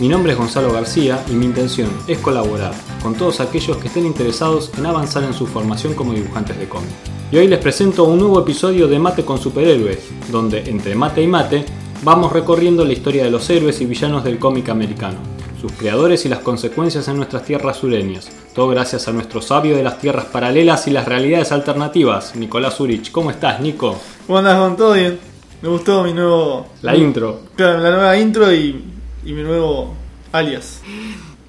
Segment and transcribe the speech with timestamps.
[0.00, 4.04] Mi nombre es Gonzalo García y mi intención es colaborar con todos aquellos que estén
[4.04, 6.90] interesados en avanzar en su formación como dibujantes de cómic.
[7.30, 10.00] Y hoy les presento un nuevo episodio de Mate con Superhéroes,
[10.32, 11.64] donde entre mate y mate
[12.02, 15.18] vamos recorriendo la historia de los héroes y villanos del cómic americano,
[15.60, 18.28] sus creadores y las consecuencias en nuestras tierras sureñas.
[18.52, 23.12] Todo gracias a nuestro sabio de las tierras paralelas y las realidades alternativas, Nicolás Urich.
[23.12, 23.96] ¿Cómo estás, Nico?
[24.26, 24.76] ¿Cómo andas, Gon?
[24.76, 25.20] ¿Todo bien?
[25.62, 26.66] Me gustó mi nuevo...
[26.82, 27.42] La intro.
[27.54, 28.93] Claro, la nueva intro y,
[29.24, 29.94] y mi nuevo
[30.32, 30.80] alias.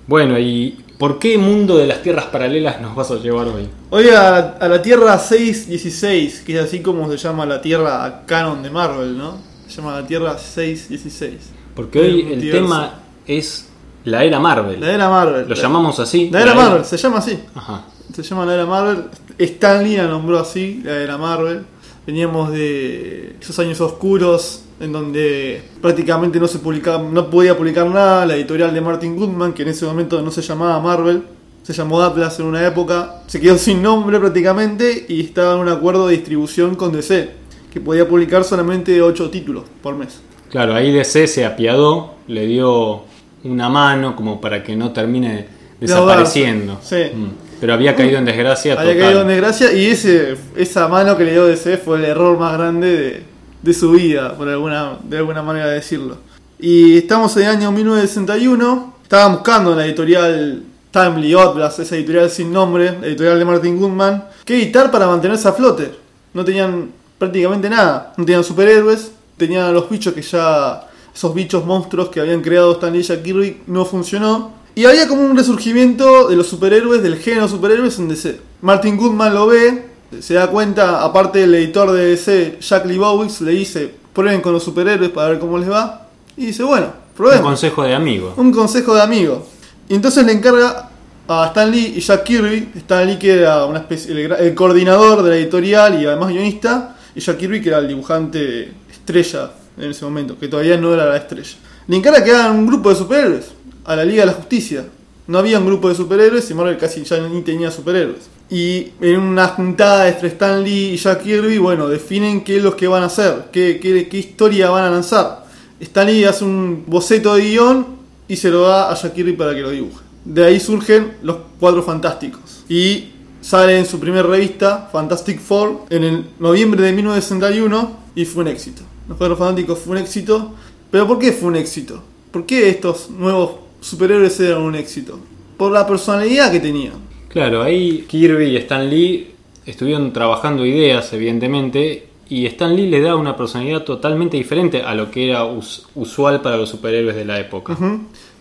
[0.08, 3.68] Bueno, ¿y por qué mundo de las tierras paralelas nos vas a llevar hoy?
[3.90, 8.62] Hoy a, a la Tierra 616, que es así como se llama la Tierra canon
[8.62, 9.38] de Marvel, ¿no?
[9.68, 11.34] Se llama la Tierra 616.
[11.76, 13.68] Porque hoy el tema es
[14.06, 14.80] la era Marvel.
[14.80, 15.48] La era Marvel.
[15.50, 16.30] Lo La- llamamos así.
[16.30, 17.40] La era Marvel, se llama así.
[17.56, 17.86] Ajá.
[18.14, 19.06] Se llama la era Marvel.
[19.40, 21.66] Stan Lee la nombró así, la era Marvel.
[22.06, 28.26] Veníamos de esos años oscuros en donde prácticamente no se publicaba, no podía publicar nada.
[28.26, 31.24] La editorial de Martin Goodman, que en ese momento no se llamaba Marvel,
[31.64, 35.70] se llamó Atlas en una época, se quedó sin nombre prácticamente y estaba en un
[35.70, 37.30] acuerdo de distribución con DC,
[37.74, 40.22] que podía publicar solamente 8 títulos por mes.
[40.52, 43.04] Claro, ahí DC se apiadó, le dio
[43.44, 45.48] una mano como para que no termine
[45.80, 46.80] desapareciendo.
[46.84, 47.04] Sí.
[47.14, 47.46] Mm.
[47.60, 49.06] Pero había caído en desgracia Había total.
[49.06, 52.54] caído en desgracia y ese, esa mano que le dio DC fue el error más
[52.54, 53.24] grande de,
[53.66, 56.18] de su vida, por alguna, de alguna manera decirlo.
[56.60, 62.54] Y estamos en el año 1961, estaba buscando la editorial Timely Atlas, esa editorial sin
[62.54, 65.92] nombre, la editorial de Martin Goodman, qué editar para mantenerse a flote.
[66.36, 71.66] No tenían prácticamente nada, no tenían superhéroes, tenían a los bichos que ya, esos bichos
[71.66, 74.54] monstruos que habían creado Stan y Jack Kirby, no funcionó.
[74.76, 78.40] Y había como un resurgimiento de los superhéroes, del género superhéroes en DC.
[78.62, 79.85] Martin Goodman lo ve,
[80.20, 84.54] se da cuenta, aparte del editor de DC, Jack Lee Bowix, le dice, prueben con
[84.54, 86.08] los superhéroes para ver cómo les va.
[86.38, 87.44] Y dice, bueno, Un probemos.
[87.46, 88.34] consejo de amigo.
[88.38, 89.46] Un consejo de amigo.
[89.90, 90.90] Y entonces le encarga
[91.28, 92.70] a Stan Lee y Jack Kirby.
[92.76, 96.96] Stan Lee que era una especie, el, el coordinador de la editorial y además guionista.
[97.16, 101.06] Y Jack Kirby que era el dibujante estrella en ese momento, que todavía no era
[101.06, 101.56] la estrella.
[101.88, 103.46] Le encarga que hagan un grupo de superhéroes
[103.86, 104.86] a la Liga de la Justicia.
[105.28, 108.30] No había un grupo de superhéroes y Marvel casi ya ni tenía superhéroes.
[108.50, 112.76] Y en una juntada entre Stan Lee y Jack Kirby, bueno, definen qué es lo
[112.76, 115.46] que van a hacer, qué, qué, qué historia van a lanzar.
[115.80, 117.88] Stan Lee hace un boceto de guion
[118.28, 120.04] y se lo da a Jack Kirby para que lo dibuje.
[120.26, 122.64] De ahí surgen los Cuatro Fantásticos.
[122.70, 123.10] Y
[123.42, 128.50] sale en su primera revista, Fantastic Four, en el noviembre de 1961 y fue un
[128.50, 128.84] éxito.
[129.08, 130.54] Los Cuatro Fantásticos fue un éxito.
[130.92, 132.02] Pero ¿por qué fue un éxito?
[132.32, 135.20] ¿Por qué estos nuevos superhéroes eran un éxito?
[135.58, 136.94] Por la personalidad que tenían.
[137.30, 139.32] Claro, ahí Kirby y Stan Lee
[139.66, 145.12] estuvieron trabajando ideas, evidentemente, y Stan Lee le da una personalidad totalmente diferente a lo
[145.12, 147.78] que era us- usual para los superhéroes de la época.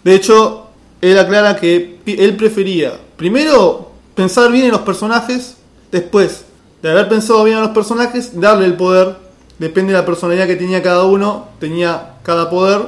[0.02, 0.68] De hecho,
[1.00, 5.56] él aclara que él prefería primero pensar bien en los personajes,
[5.92, 6.44] después
[6.82, 9.16] de haber pensado bien en los personajes, darle el poder,
[9.58, 12.80] depende de la personalidad que tenía cada uno, tenía cada poder,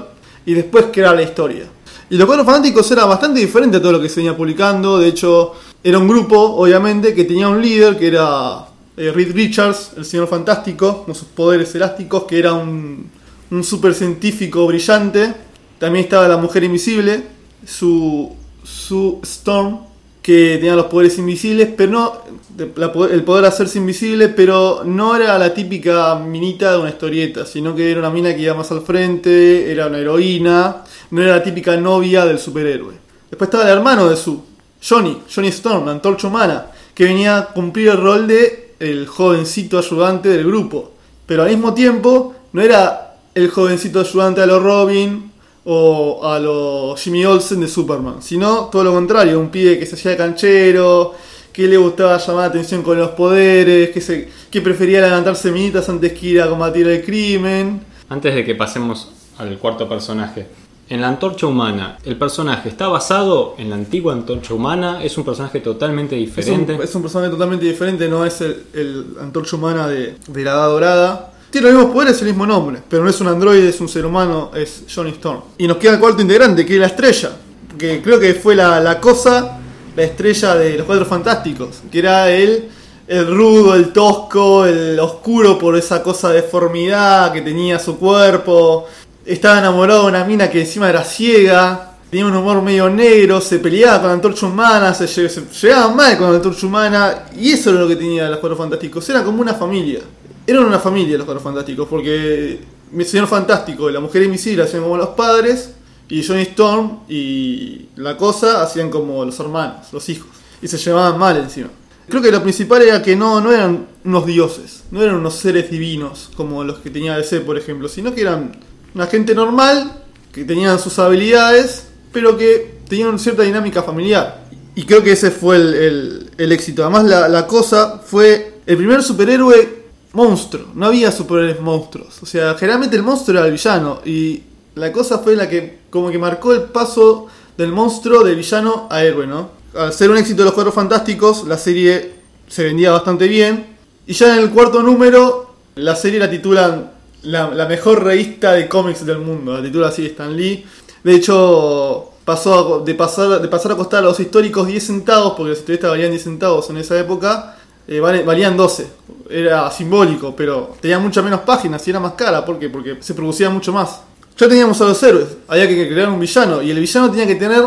[0.44, 1.64] y después crear la historia.
[2.08, 5.08] Y los cuatro fanáticos era bastante diferente a todo lo que se venía publicando, de
[5.08, 10.04] hecho, era un grupo, obviamente, que tenía un líder que era eh, Reed Richards, el
[10.04, 13.10] señor fantástico, con sus poderes elásticos, que era un,
[13.50, 15.34] un super científico brillante.
[15.78, 17.24] También estaba la mujer invisible,
[17.66, 19.80] su, su Storm,
[20.26, 22.24] que tenía los poderes invisibles, pero no
[22.58, 27.76] el poder de hacerse invisible, pero no era la típica minita de una historieta, sino
[27.76, 30.78] que era una mina que iba más al frente, era una heroína,
[31.12, 32.94] no era la típica novia del superhéroe.
[33.30, 34.42] Después estaba el hermano de su,
[34.82, 39.78] Johnny, Johnny Storm, la antorcha humana, que venía a cumplir el rol de el jovencito
[39.78, 40.90] ayudante del grupo.
[41.24, 45.30] Pero al mismo tiempo no era el jovencito ayudante a los Robin
[45.66, 49.96] o a los Jimmy Olsen de Superman, sino todo lo contrario, un pibe que se
[49.96, 51.14] hacía canchero,
[51.52, 55.88] que le gustaba llamar la atención con los poderes, que, se, que prefería levantarse minitas
[55.88, 57.80] antes que ir a combatir el crimen.
[58.08, 60.46] Antes de que pasemos al cuarto personaje,
[60.88, 65.24] en la antorcha humana, el personaje está basado en la antigua antorcha humana, es un
[65.24, 66.78] personaje totalmente Es un, diferente.
[66.84, 70.68] es un personaje totalmente diferente, no es el, el antorcha humana de, de la Edad
[70.68, 71.32] Dorada.
[71.56, 74.04] Tiene los mismos poderes, el mismo nombre, pero no es un androide, es un ser
[74.04, 75.40] humano, es Johnny Storm.
[75.56, 77.30] Y nos queda el cuarto integrante, que es la estrella,
[77.78, 79.56] que creo que fue la, la cosa
[79.96, 82.68] la estrella de los Cuatro Fantásticos, que era él
[83.08, 88.84] el rudo, el tosco, el oscuro por esa cosa de deformidad que tenía su cuerpo.
[89.24, 91.92] Estaba enamorado de una mina que encima era ciega.
[92.10, 95.96] Tenía un humor medio negro, se peleaba con la antorcha humana, se, lle- se llevaban
[95.96, 97.24] mal con la antorcha humana.
[97.34, 99.08] Y eso era lo que tenía los Cuatro Fantásticos.
[99.08, 100.00] Era como una familia.
[100.46, 102.60] Eran una familia los Cuatro Fantásticos, porque
[102.96, 105.72] el Señor Fantástico y la Mujer Invisible hacían como los padres.
[106.08, 110.28] Y Johnny Storm y la cosa hacían como los hermanos, los hijos.
[110.62, 111.68] Y se llevaban mal encima.
[112.08, 115.68] Creo que lo principal era que no, no eran unos dioses, no eran unos seres
[115.68, 118.52] divinos como los que tenía DC, por ejemplo, sino que eran
[118.94, 124.44] una gente normal, que tenían sus habilidades, pero que tenían una cierta dinámica familiar.
[124.76, 126.82] Y creo que ese fue el, el- el éxito.
[126.84, 129.75] Además, la, la cosa fue el primer superhéroe
[130.16, 130.66] monstruo.
[130.74, 132.22] No había superhéroes monstruos.
[132.22, 134.00] O sea, generalmente el monstruo era el villano.
[134.04, 134.42] Y
[134.74, 137.26] la cosa fue la que como que marcó el paso
[137.56, 139.50] del monstruo de villano a héroe, ¿no?
[139.74, 142.14] Al ser un éxito de los Cuatro Fantásticos, la serie
[142.48, 143.76] se vendía bastante bien.
[144.06, 146.92] Y ya en el cuarto número, la serie la titulan
[147.22, 149.52] la, mejor revista de cómics del mundo.
[149.52, 150.64] La titula así Stan Lee.
[151.04, 155.50] De hecho, pasó de pasar, de pasar a costar a los históricos 10 centavos, porque
[155.50, 158.86] los historietas valían 10 centavos en esa época, eh, valían 12.
[159.28, 162.44] Era simbólico, pero tenía muchas menos páginas y era más cara.
[162.44, 162.68] ¿Por qué?
[162.68, 164.02] Porque se producía mucho más.
[164.38, 167.36] Ya teníamos a los héroes, había que crear un villano, y el villano tenía que
[167.36, 167.64] tener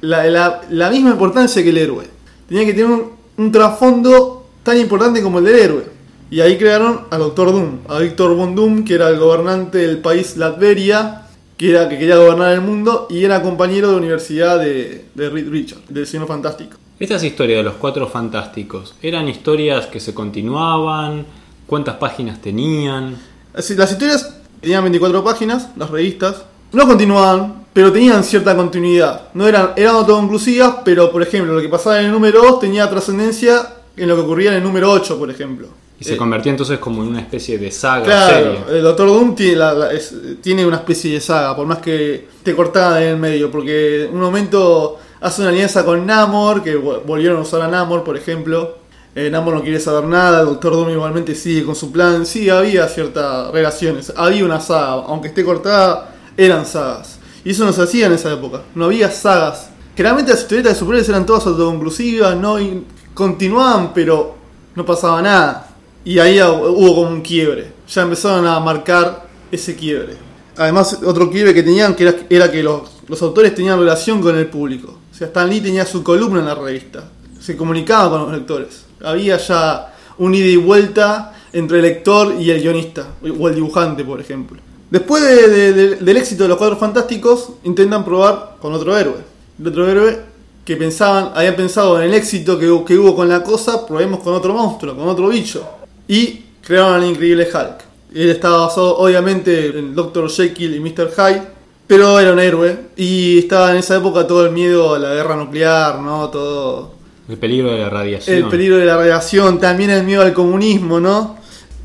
[0.00, 2.04] la, la- misma importancia que el héroe.
[2.48, 5.84] Tenía que tener un, un trasfondo tan importante como el del héroe.
[6.30, 9.98] Y ahí crearon al Doctor Doom, a Victor Von Doom, que era el gobernante del
[9.98, 11.22] país Latveria,
[11.56, 15.48] que, era, que quería gobernar el mundo, y era compañero de universidad de, de Reed
[15.48, 16.76] Richard, del Señor Fantástico.
[17.00, 21.26] Estas historias de los cuatro fantásticos, ¿eran historias que se continuaban?
[21.66, 23.16] ¿Cuántas páginas tenían?
[23.54, 26.44] Las historias tenían 24 páginas, las revistas.
[26.72, 29.28] No continuaban, pero tenían cierta continuidad.
[29.34, 32.88] No eran, eran autoconclusivas, pero por ejemplo, lo que pasaba en el número 2 tenía
[32.90, 35.68] trascendencia en lo que ocurría en el número 8, por ejemplo.
[36.00, 38.34] Y se Eh, convertía entonces como en una especie de saga Claro,
[38.66, 38.78] serie.
[38.78, 42.28] el Doctor Doom tiene, la- la- es- tiene una especie de saga, por más que
[42.42, 46.76] te cortada en el medio, porque en un momento hace una alianza con Namor, que
[46.78, 48.78] vo- volvieron a usar a Namor, por ejemplo.
[49.14, 52.24] Eh, Namor no quiere saber nada, el Doctor Doom igualmente sigue con su plan.
[52.26, 57.18] Sí, había ciertas relaciones, había una saga, aunque esté cortada, eran sagas.
[57.44, 59.70] Y eso no se hacía en esa época, no había sagas.
[59.96, 62.56] Generalmente las historietas de superhéroes eran todas autoconclusivas, no
[63.14, 64.36] continuaban, pero
[64.74, 65.68] no pasaba nada.
[66.04, 67.72] Y ahí hubo como un quiebre.
[67.88, 70.16] Ya empezaron a marcar ese quiebre.
[70.56, 74.98] Además, otro quiebre que tenían que era, que los autores tenían relación con el público.
[75.18, 77.04] Sea, Stan Lee tenía su columna en la revista.
[77.40, 78.84] Se comunicaba con los lectores.
[79.02, 83.06] Había ya un ida y vuelta entre el lector y el guionista,
[83.38, 84.60] o el dibujante, por ejemplo.
[84.90, 89.16] Después de- de- de- del éxito de los Cuatro Fantásticos, intentan probar con otro héroe.
[89.60, 90.20] El otro héroe
[90.64, 94.34] que pensaban, habían pensado en el éxito que, que hubo con la cosa, probemos con
[94.34, 95.66] otro monstruo, con otro bicho.
[96.06, 97.84] Y crearon al increíble Hulk.
[98.14, 100.30] Él estaba basado obviamente en Dr.
[100.30, 101.10] Jekyll y Mr.
[101.16, 101.42] Hyde,
[101.88, 102.78] pero era un héroe.
[102.96, 106.28] Y estaba en esa época todo el miedo a la guerra nuclear, ¿no?
[106.28, 106.94] Todo
[107.28, 108.36] El peligro de la radiación.
[108.36, 111.36] el peligro de la radiación, también el miedo al comunismo, ¿no?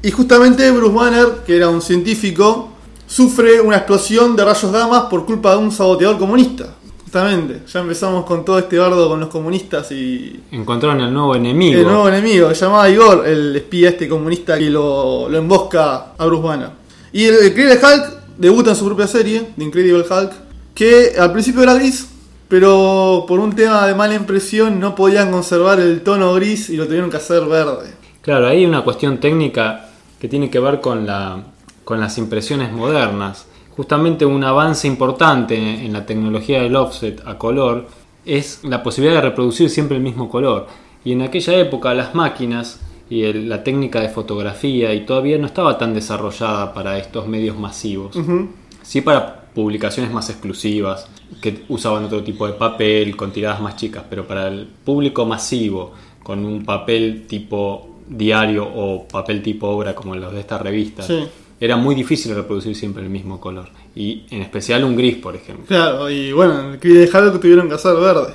[0.03, 2.69] Y justamente Bruce Banner, que era un científico,
[3.07, 6.75] sufre una explosión de rayos gamma por culpa de un saboteador comunista.
[7.03, 11.79] Justamente, ya empezamos con todo este bardo con los comunistas y Encontraron el nuevo enemigo.
[11.79, 16.43] el nuevo enemigo, llamaba Igor, el espía este comunista que lo, lo embosca a Bruce
[16.43, 16.69] Banner.
[17.13, 20.31] Y el, el Hulk debuta en su propia serie, The Incredible Hulk,
[20.73, 22.09] que al principio era gris,
[22.47, 26.85] pero por un tema de mala impresión no podían conservar el tono gris y lo
[26.85, 27.93] tuvieron que hacer verde.
[28.21, 31.43] Claro, ahí hay una cuestión técnica que tiene que ver con, la,
[31.83, 33.45] con las impresiones modernas.
[33.75, 37.87] Justamente un avance importante en la tecnología del offset a color
[38.25, 40.67] es la posibilidad de reproducir siempre el mismo color.
[41.03, 42.79] Y en aquella época las máquinas
[43.13, 47.57] y el- la técnica de fotografía y todavía no estaba tan desarrollada para estos medios
[47.57, 48.15] masivos.
[48.15, 48.49] Ujú.
[48.81, 51.07] Sí para publicaciones más exclusivas,
[51.41, 55.91] que usaban otro tipo de papel, con tiradas más chicas, pero para el público masivo,
[56.23, 61.23] con un papel tipo diario o papel tipo obra como los de esta revista, Sí.
[61.59, 63.69] era muy difícil reproducir siempre el mismo color.
[63.95, 65.65] Y en especial un gris, por ejemplo.
[65.67, 68.33] Claro, y bueno, en el Incredible Hulk tuvieron que hacer verde.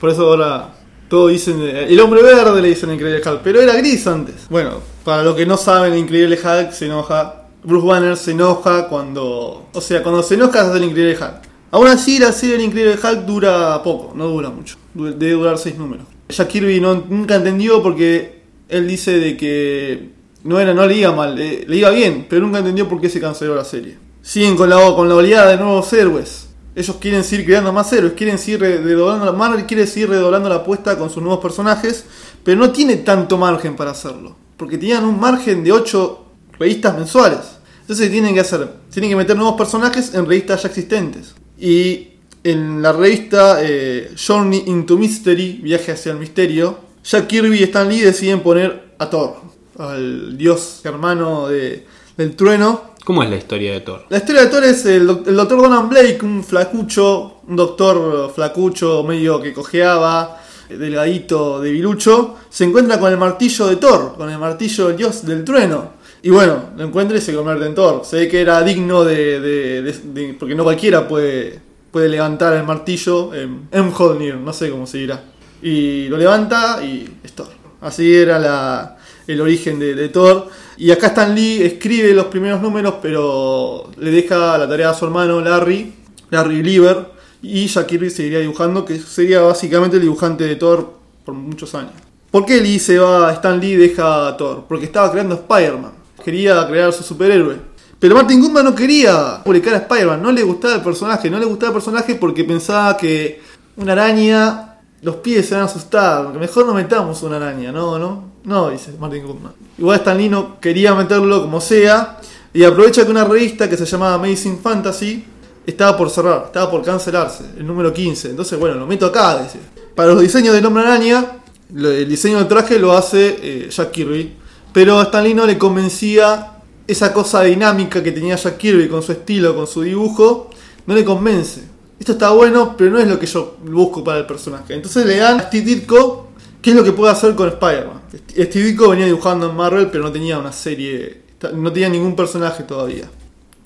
[0.00, 0.74] Por eso ahora
[1.12, 4.48] todos dicen, eh, el hombre verde le dicen Increíble Hulk, pero era gris antes.
[4.48, 9.68] Bueno, para los que no saben, Increíble Hulk se enoja, Bruce Banner se enoja cuando,
[9.74, 11.42] o sea, cuando se enoja es el Increíble Hulk.
[11.70, 15.76] Aún así, la serie del Increíble Hulk dura poco, no dura mucho, debe durar seis
[15.76, 16.06] números.
[16.30, 18.40] Jack Kirby no, nunca entendió porque
[18.70, 20.12] él dice de que
[20.44, 23.10] no era, no le iba mal, eh, le iba bien, pero nunca entendió por qué
[23.10, 23.98] se canceló la serie.
[24.22, 26.48] Siguen con la, con la oleada de nuevos héroes.
[26.74, 30.56] Ellos quieren seguir creando más héroes, quieren seguir redoblando la Marvel quiere seguir redoblando la
[30.56, 32.04] apuesta con sus nuevos personajes,
[32.42, 34.36] pero no tiene tanto margen para hacerlo.
[34.56, 36.24] Porque tenían un margen de 8
[36.58, 37.40] revistas mensuales.
[37.80, 38.68] Entonces, tienen que hacer?
[38.90, 41.34] Tienen que meter nuevos personajes en revistas ya existentes.
[41.58, 42.12] Y
[42.44, 47.88] en la revista eh, Journey into Mystery, Viaje hacia el Misterio, Jack Kirby y Stan
[47.88, 49.36] Lee deciden poner a Thor,
[49.78, 51.86] al dios hermano de,
[52.16, 52.91] del trueno.
[53.04, 54.04] ¿Cómo es la historia de Thor?
[54.10, 59.40] La historia de Thor es el, doctor Donald Blake, un flacucho, un doctor flacucho medio
[59.42, 64.96] que cojeaba, delgadito, debilucho, se encuentra con el martillo de Thor, con el martillo del
[64.96, 66.02] dios del trueno.
[66.22, 68.02] Y bueno, lo encuentra y se convierte en Thor.
[68.04, 73.68] Se ve que era digno de, porque no cualquiera puede, puede levantar el martillo en
[73.72, 75.24] Mjolnir, no sé cómo se dirá.
[75.60, 77.48] Y lo levanta y es Thor.
[77.80, 80.48] Así era la, el origen de, Thor.
[80.76, 85.04] Y acá Stan Lee escribe los primeros números, pero le deja la tarea a su
[85.04, 85.92] hermano Larry,
[86.30, 87.12] Larry Lieber,
[87.42, 91.92] y Jack Kirby seguiría dibujando, que sería básicamente el dibujante de Thor por muchos años.
[92.30, 94.64] ¿Por qué Lee se va, Stan Lee deja a Thor?
[94.68, 95.92] Porque estaba creando Spider-Man,
[96.24, 97.72] quería crear a su superhéroe.
[97.98, 101.44] Pero Martin Goodman no quería publicar a Spider-Man, no le gustaba el personaje, no le
[101.44, 103.40] gustaba el personaje porque pensaba que
[103.76, 108.31] una araña los pies se van a asustar, mejor no metamos una araña, no, no,
[108.44, 109.52] no, dice Martin Goodman.
[109.78, 112.20] Igual Stan Lee no quería meterlo como sea,
[112.52, 115.24] y aprovecha que una revista que se llamaba Amazing Fantasy
[115.66, 118.30] estaba por cerrar, estaba por cancelarse, el número 15.
[118.30, 119.58] Entonces, bueno, lo meto acá, dice.
[119.94, 121.38] Para los diseños del hombre araña,
[121.74, 124.34] el diseño del traje lo hace eh, Jack Kirby,
[124.72, 129.02] pero a Stan Lee no le convencía esa cosa dinámica que tenía Jack Kirby con
[129.02, 130.50] su estilo, con su dibujo,
[130.86, 131.72] no le convence
[132.02, 134.74] esto está bueno, pero no es lo que yo busco para el personaje.
[134.74, 136.30] Entonces le dan a Steve Ditko
[136.60, 138.01] qué es lo que puede hacer con Spider-Man.
[138.18, 141.22] Steve Ditko venía dibujando en Marvel, pero no tenía una serie,
[141.54, 143.08] no tenía ningún personaje todavía.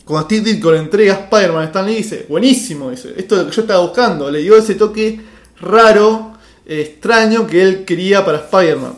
[0.04, 3.46] Cuando Steve Ditko le entrega a Spider-Man a Stan Lee, dice, buenísimo, esto es lo
[3.46, 4.30] que yo estaba buscando.
[4.30, 5.20] Le dio ese toque
[5.60, 6.34] raro,
[6.64, 8.94] extraño que él quería para Spider-Man.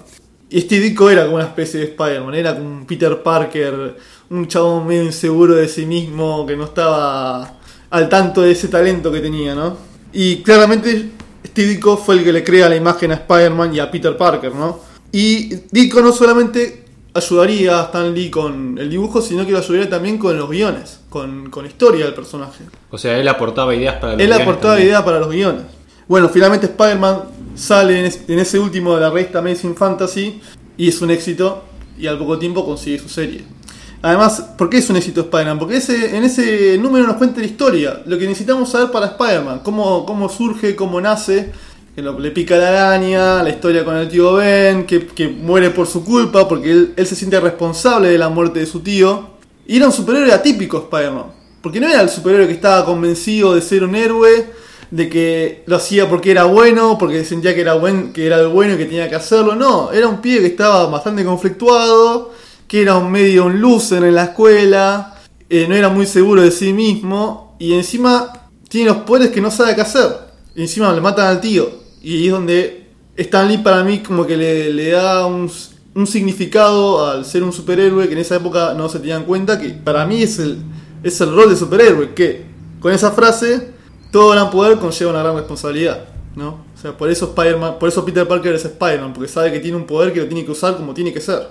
[0.51, 3.97] Y Steve Ditko era como una especie de Spider-Man, era como un Peter Parker,
[4.31, 7.59] un chabón medio inseguro de sí mismo, que no estaba
[7.91, 9.79] al tanto de ese talento que tenía, ¿no?
[10.13, 11.11] Y claramente
[11.47, 14.55] Steve Ditko fue el que le crea la imagen a Spider-Man y a Peter Parker,
[14.55, 14.88] ¿no?
[15.13, 16.85] Y Ditko no solamente
[17.15, 21.01] ayudaría a Stan Lee con el dibujo, sino que lo ayudaría también con los guiones,
[21.09, 22.65] con, con historia del personaje.
[22.91, 24.37] O sea, él aportaba ideas para los él guiones.
[24.37, 25.63] Él aportaba ideas para los guiones.
[26.09, 27.23] Bueno, finalmente Spider-Man
[27.55, 30.41] sale en, ese último de la revista Amazing Fantasy
[30.77, 31.65] y es un éxito
[31.99, 33.45] y al poco tiempo consigue su serie.
[34.01, 35.59] Además, ¿por qué es un éxito Spider-Man?
[35.59, 39.61] Porque ese, en ese número nos cuenta la historia, lo que necesitamos saber para Spider-Man,
[39.65, 41.53] cómo, cómo surge, cómo nace,
[41.99, 46.05] que le pica la araña, la historia con el tío Ben, que, muere por su
[46.05, 49.31] culpa, porque él, se siente responsable de la muerte de su tío.
[49.67, 51.25] Y era un superhéroe atípico Spider-Man,
[51.61, 54.47] porque no era el superhéroe que estaba convencido de ser un héroe,
[54.93, 58.47] de que lo hacía porque era bueno, porque sentía que era, buen, que era el
[58.47, 62.33] bueno y que tenía que hacerlo, no, era un pibe que estaba bastante conflictuado
[62.69, 65.17] que era un medio un loser en la escuela,
[65.51, 69.51] eh, no era muy seguro de sí mismo y encima tiene los poderes que no
[69.51, 70.29] sabe qué hacer.
[70.55, 71.88] Y encima le matan al tío.
[72.03, 75.51] Y es donde Stan Lee para mí como que le, da un,
[76.07, 80.07] significado al ser un superhéroe que en esa época no se tenían cuenta que para
[80.07, 80.59] mí es el,
[81.03, 82.47] es el rol de superhéroe, que
[82.81, 83.73] con esa frase
[84.13, 86.09] todo gran poder conlleva una gran responsabilidad.
[86.39, 86.65] ¿no?
[86.75, 89.77] O sea, por eso, Spider por eso Peter Parker es Spider-Man, porque sabe que tiene
[89.77, 91.49] un poder que lo tiene que usar como tiene que ser.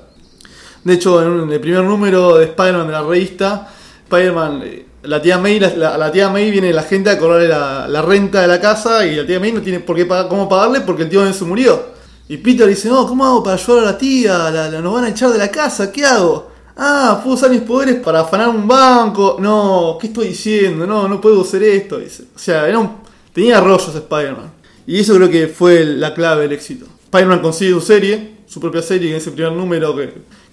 [0.84, 3.68] De hecho, en el primer número de Spider-Man de la revista,
[4.06, 8.42] Spider-Man, eh, la tía May, la, tía May viene la gente a cobrarle la, renta
[8.42, 11.04] de la casa y la tía May no tiene por qué pagar, cómo pagarle porque
[11.04, 11.98] el tío se murió.
[12.30, 14.50] Y Peter dice, no, ¿cómo hago para ayudar a la tía?
[14.51, 16.51] La, nos van a echar de la casa, ¿qué hago?
[16.75, 19.38] Ah, puedo usar mis poderes para afanar un banco.
[19.39, 20.86] No, ¿qué estoy diciendo?
[20.86, 21.98] No, no puedo hacer esto.
[21.98, 22.25] Dice.
[22.36, 22.66] O sea,
[23.34, 24.51] tenía rollos Spider-Man.
[24.86, 26.86] Y eso creo que fue la clave del éxito.
[27.06, 29.96] Spider-Man consigue su serie, su propia serie, en ese primer número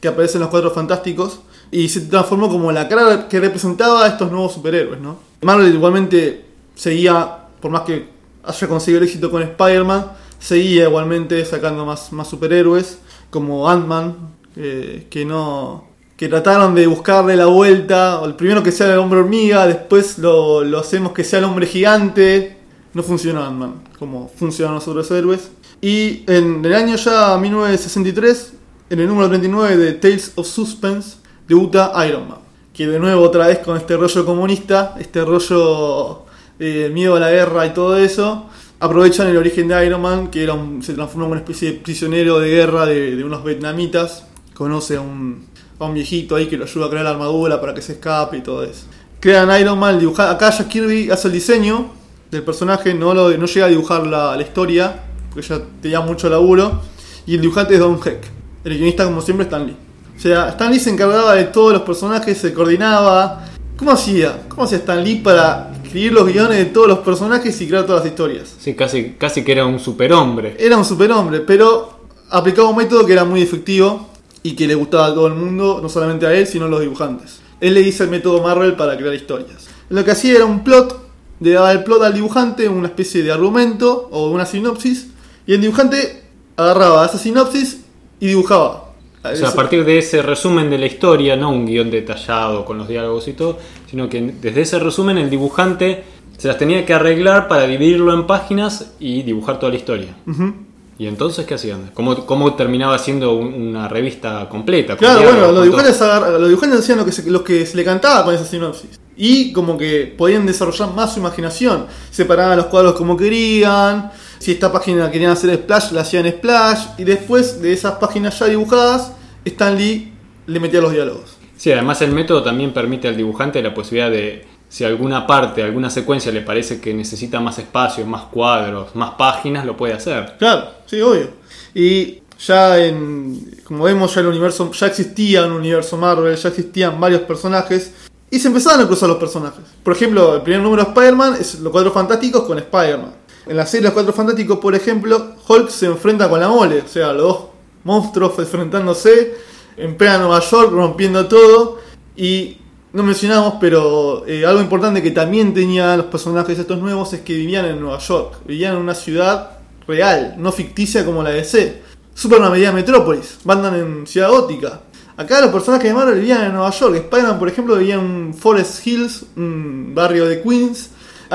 [0.01, 1.41] que aparece en los Cuatro Fantásticos
[1.71, 5.19] y se transformó como la cara que representaba a estos nuevos superhéroes, ¿no?
[5.43, 6.45] Marvel igualmente
[6.75, 8.09] seguía, por más que
[8.45, 12.99] haya conseguido el éxito con Spider-Man, seguía igualmente sacando más, más superhéroes,
[13.31, 14.17] como Ant-Man,
[14.55, 19.67] que no que trataron de buscarle la vuelta, el primero que sea el hombre hormiga,
[19.67, 22.57] después lo, lo hacemos que sea el hombre gigante,
[22.93, 25.51] no funcionó Ant-Man, como funcionan los otros héroes.
[25.81, 28.53] Y en el año ya 1963
[28.91, 31.17] en el número 39 de Tales of Suspense
[31.49, 32.39] debuta Iron Man.
[32.73, 36.23] Que de nuevo otra vez con este rollo comunista, este rollo
[36.59, 38.47] de miedo a la guerra y todo eso,
[38.81, 42.39] aprovechan el origen de Iron Man, que era se transformó en una especie de prisionero
[42.39, 44.27] de guerra de, unos vietnamitas.
[44.55, 45.47] Conoce a un,
[45.79, 48.39] a un viejito ahí que lo ayuda a crear la armadura para que se escape
[48.39, 48.87] y todo eso.
[49.21, 51.91] crean Iron Man, dibuja- acá Jack Kirby hace el diseño
[52.31, 56.29] del personaje, no, lo, no llega a dibujar la, la historia, porque ya tenía mucho
[56.29, 56.81] laburo,
[57.27, 58.23] y el dibujante es Don Heck,
[58.65, 59.77] el guionista como siempre Stan Lee.
[60.17, 63.45] O sea, Stan Lee se encargaba de todos los personajes, se coordinaba.
[63.77, 64.43] ¿Cómo hacía?
[64.49, 68.03] ¿Cómo hacía Stan Lee para escribir los guiones de todos los personajes y crear todas
[68.03, 68.55] las historias?
[68.59, 70.57] Sí, casi, casi que era un superhombre.
[70.59, 74.09] Era un superhombre, pero aplicaba un método que era muy efectivo
[74.43, 76.81] y que le gustaba a todo el mundo, no solamente a él, sino a los
[76.81, 77.41] dibujantes.
[77.61, 79.69] Él le hizo el método Marvel para crear historias.
[79.89, 81.01] Lo que hacía era un plot,
[81.41, 85.09] le daba el plot al dibujante, una especie de argumento o una sinopsis,
[85.47, 86.25] y el dibujante
[86.57, 87.81] agarraba esa sinopsis
[88.21, 88.84] y dibujaba.
[89.33, 92.77] O sea, a partir de ese resumen de la historia, no un guion detallado con
[92.79, 93.59] los diálogos y todo,
[93.91, 96.05] sino que desde ese resumen el dibujante
[96.37, 100.15] se las tenía que arreglar para dividirlo en páginas y dibujar toda la historia.
[100.27, 100.53] Ujú.
[100.99, 101.91] ¿Y entonces qué hacían?
[101.95, 104.97] ¿Cómo, cómo terminaba siendo un- una revista completa?
[104.97, 108.25] Claro, bueno, los dibujantes, los dibujantes hacían lo que, se, lo que se le cantaba
[108.25, 109.01] con esa sinopsis.
[109.17, 111.87] Y como que podían desarrollar más su imaginación.
[112.11, 114.11] Separaban los cuadros como querían.
[114.39, 116.87] Si esta página querían hacer splash, la hacían splash.
[116.99, 119.13] Y después de esas páginas ya dibujadas,
[119.45, 120.13] Stan Lee
[120.47, 121.37] le metía los diálogos.
[121.57, 125.89] Sí, además el método también permite al dibujante la posibilidad de, si alguna parte, alguna
[125.89, 130.35] secuencia le parece que necesita más espacio, más cuadros, más páginas, lo puede hacer.
[130.39, 131.31] Claro, sí, obvio.
[131.75, 133.61] Y ya en.
[133.65, 134.71] Como vemos, ya el universo.
[134.73, 137.93] Ya existía un universo Marvel, ya existían varios personajes.
[138.31, 139.65] Y se empezaban a cruzar los personajes.
[139.83, 143.15] Por ejemplo, el primer número de Spider-Man es Los Cuatro Fantásticos con Spider-Man.
[143.47, 146.83] En la serie Los Cuatro Fantásticos, por ejemplo, Hulk se enfrenta con la mole.
[146.83, 147.45] O sea, los dos
[147.85, 149.35] monstruos enfrentándose
[149.77, 151.79] en plena Nueva York, rompiendo todo.
[152.17, 152.59] Y
[152.93, 157.35] no mencionamos, pero eh, algo importante que también tenían los personajes estos nuevos es que
[157.35, 158.39] vivían en Nueva York.
[158.47, 161.83] Vivían en una ciudad real, no ficticia como la DC.
[162.15, 164.81] Superman en Metrópolis, Batman en Ciudad Gótica.
[165.17, 166.97] Acá los personajes de Marvel vivían en Nueva York.
[166.97, 170.91] Spider-Man, por ejemplo, vivía en Forest Hills, un barrio de Queens.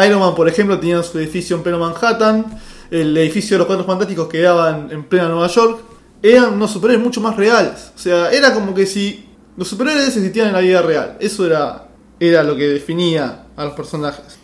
[0.06, 2.46] Iron Man, por ejemplo, tenía su edificio en pleno Manhattan.
[2.92, 5.80] El edificio de los Cuatro Fantásticos quedaba en, en plena Nueva York.
[6.22, 7.92] Eran unos superhéroes mucho más reales.
[7.96, 11.18] O sea, era como que si los superhéroes existían en la vida real.
[11.20, 11.88] Eso era,
[12.20, 14.40] era lo que definía a los personajes.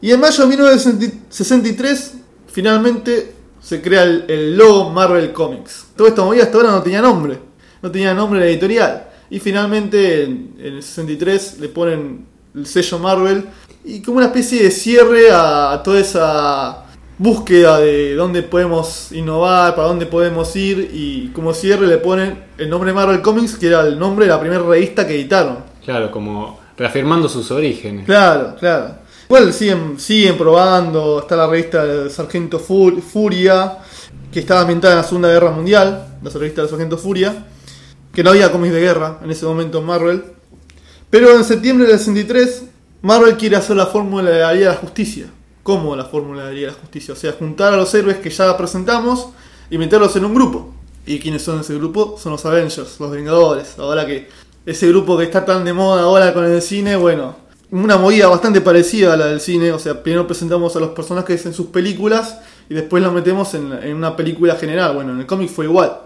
[0.00, 2.14] Y en mayo de 1963,
[2.46, 5.86] finalmente se crea el, logo Marvel Comics.
[5.96, 7.49] Toda esta movida hasta ahora no tenía nombre.
[7.82, 9.06] No tenía nombre la editorial.
[9.30, 13.44] Y finalmente, en, en el 63, le ponen el sello Marvel.
[13.84, 16.84] Y como una especie de cierre a, a toda esa
[17.16, 20.90] búsqueda de dónde podemos innovar, para dónde podemos ir.
[20.92, 24.40] Y como cierre le ponen el nombre Marvel Comics, que era el nombre de la
[24.40, 25.58] primera revista que editaron.
[25.84, 28.04] Claro, como reafirmando sus orígenes.
[28.06, 28.94] Claro, claro.
[29.28, 31.20] Igual siguen, siguen probando.
[31.20, 33.78] Está la revista del Sargento Fu- Furia,
[34.32, 36.18] que estaba ambientada en la Segunda Guerra Mundial.
[36.22, 37.46] La revista del Sargento Furia.
[38.12, 40.24] Que no había cómics de guerra en ese momento en Marvel.
[41.10, 42.64] Pero en septiembre del 63,
[43.02, 45.26] Marvel quiere hacer la fórmula de la Liga de la Justicia.
[45.62, 47.14] ¿Cómo la fórmula de la Liga de la Justicia?
[47.14, 49.28] O sea, juntar a los héroes que ya presentamos
[49.70, 50.74] y meterlos en un grupo.
[51.06, 52.16] ¿Y quiénes son ese grupo?
[52.18, 53.78] Son los Avengers, los Vengadores.
[53.78, 54.28] Ahora que
[54.66, 57.34] ese grupo que está tan de moda ahora con el cine, bueno,
[57.70, 59.72] una movida bastante parecida a la del cine.
[59.72, 63.72] O sea, primero presentamos a los personajes en sus películas y después los metemos en,
[63.72, 64.94] en una película general.
[64.94, 66.00] Bueno, en el cómic fue igual.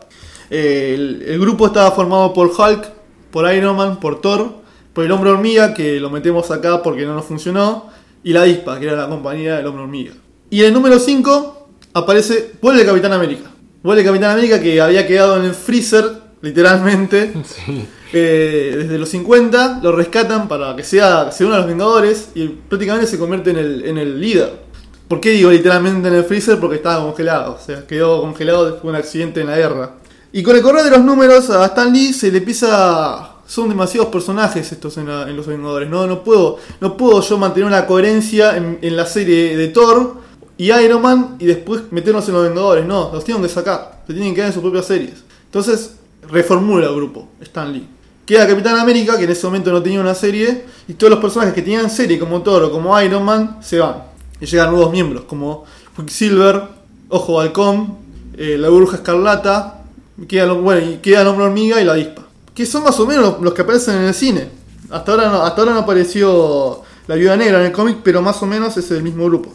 [0.50, 2.88] Eh, el, el grupo estaba formado por Hulk,
[3.30, 4.48] por Iron Man, por Thor,
[4.92, 7.88] por el Hombre Hormiga, que lo metemos acá porque no nos funcionó,
[8.22, 10.12] y la Dispa, que era la compañía del Hombre Hormiga.
[10.50, 13.50] Y en el número 5 aparece, vuelve el Capitán América.
[13.82, 16.04] Vuelve el Capitán América que había quedado en el freezer,
[16.42, 17.86] literalmente, Sí.
[18.12, 22.46] eh, desde los 50, lo rescatan para que sea, se una a los Vengadores y
[22.48, 24.62] prácticamente se convierte en el, en el líder.
[25.08, 26.58] ¿Por qué digo literalmente en el freezer?
[26.58, 29.90] Porque estaba congelado, o sea, quedó congelado después de un accidente en la guerra.
[30.36, 33.36] Y con el correr de los números a Stan Lee se le empieza...
[33.46, 36.08] Son demasiados personajes estos en, los Vengadores, ¿no?
[36.08, 40.16] No puedo, no puedo yo mantener una coherencia en, la serie de Thor
[40.56, 44.12] y Iron Man y después meternos en los Vengadores, no, los tienen que sacar, se
[44.12, 45.22] tienen que quedar en sus propias series.
[45.44, 47.86] Entonces, reformula el grupo, Stan Lee.
[48.26, 51.54] Queda Capitán América, que en ese momento no tenía una serie, y todos los personajes
[51.54, 54.02] que tenían serie, como Thor o como Iron Man, se van.
[54.40, 56.62] Y llegan nuevos miembros, como Quicksilver,
[57.08, 57.98] Ojo Halcón,
[58.36, 59.83] eh, la Bruja Escarlata,
[60.28, 62.26] queda, bueno, y queda el Hombre Hormiga y la Dispa.
[62.54, 64.48] Que son más o menos los, que aparecen en el cine.
[64.90, 68.42] Hasta ahora, no, hasta ahora no apareció la Viuda Negra en el cómic, pero más
[68.42, 69.52] o menos es el mismo grupo.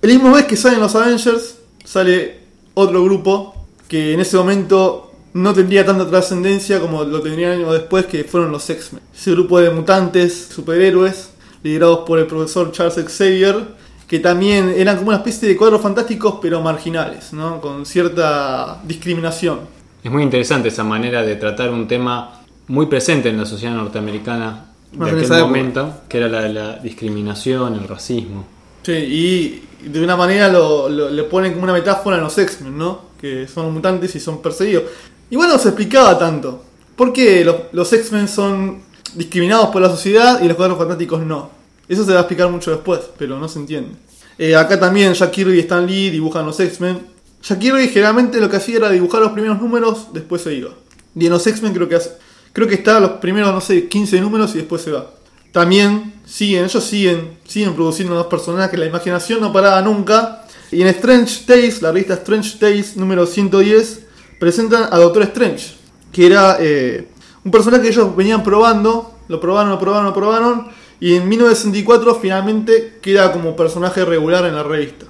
[0.00, 2.40] El mismo mes que salen los Avengers, sale
[2.74, 3.54] otro grupo
[3.88, 8.52] que en ese momento no tendría tanta trascendencia como lo tendrían años después, que fueron
[8.52, 9.02] los X-Men.
[9.14, 11.30] Ese grupo de mutantes, superhéroes,
[11.62, 13.66] liderados por el profesor Charles Xavier,
[14.06, 17.60] que también eran como una especie de cuadros fantásticos, pero marginales, ¿no?
[17.60, 19.60] con cierta discriminación.
[20.02, 24.66] Es muy interesante esa manera de tratar un tema muy presente en la sociedad norteamericana
[24.92, 25.40] de en aquel época.
[25.46, 28.44] momento, que era la, la discriminación, el racismo.
[28.82, 32.76] Sí, y de una manera lo, lo- le ponen como una metáfora en los X-Men,
[32.76, 33.00] ¿no?
[33.20, 34.84] Que son mutantes y son perseguidos.
[35.30, 36.62] Igual no se explicaba tanto.
[36.94, 38.82] ¿Por qué los, los X-Men son
[39.14, 41.50] discriminados por la sociedad y los Cuatro Fantásticos no?
[41.88, 43.90] Eso se va a explicar mucho después, pero no se entiende.
[44.38, 47.00] Eh, acá también Jack Kirby y Stan Lee dibujan los X-Men.
[47.42, 50.70] Jack Kirby generalmente lo que hacía era dibujar los primeros números, después se iba.
[51.14, 52.12] Y en los X-Men creo que hace-
[52.52, 55.10] creo que está los primeros, no sé, 15 números y después se va.
[55.52, 60.44] También siguen, ellos siguen, siguen produciendo dos personajes, la imaginación no paraba nunca.
[60.72, 64.00] Y en Strange Tales, la revista Strange Tales número 110,
[64.40, 65.74] presentan a Doctor Strange,
[66.10, 67.06] que era eh,
[67.44, 70.68] un personaje que ellos venían probando, lo probaron, lo probaron, lo probaron,
[71.00, 75.06] y en 1964 finalmente queda como personaje regular en la revista.